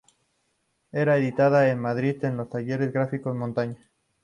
[0.91, 3.75] Era editada en Madrid, en los Talleres Gráficos Montaña.